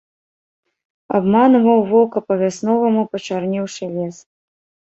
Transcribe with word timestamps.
Абманваў 1.19 1.79
вока 1.91 2.17
па-вясноваму 2.31 3.01
пачарнеўшы 3.13 3.83
лес. 3.95 4.17